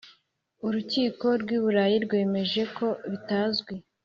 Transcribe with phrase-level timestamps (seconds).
[0.65, 3.75] Urukiko rw u Burayi rwemeje ko bitazwi